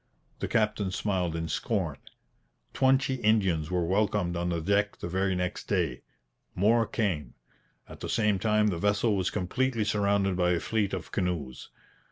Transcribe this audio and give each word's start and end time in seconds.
The 0.39 0.47
captain 0.47 0.89
smiled 0.89 1.35
in 1.35 1.47
scorn. 1.47 1.97
Twenty 2.73 3.17
Indians 3.21 3.69
were 3.69 3.85
welcomed 3.85 4.35
on 4.35 4.49
the 4.49 4.59
deck 4.59 4.97
the 4.97 5.07
very 5.07 5.35
next 5.35 5.65
day. 5.65 6.01
More 6.55 6.87
came. 6.87 7.35
At 7.87 7.99
the 7.99 8.09
same 8.09 8.39
time 8.39 8.69
the 8.69 8.79
vessel 8.79 9.15
was 9.15 9.29
completely 9.29 9.83
surrounded 9.85 10.35
by 10.35 10.53
a 10.53 10.59
fleet 10.59 10.95
of 10.95 11.11
canoes. 11.11 11.69